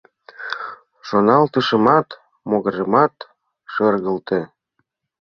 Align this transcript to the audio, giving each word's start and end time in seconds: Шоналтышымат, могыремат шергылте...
Шоналтышымат, 1.07 2.07
могыремат 2.49 3.15
шергылте... 3.73 4.39